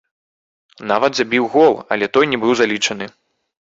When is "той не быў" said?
2.19-2.51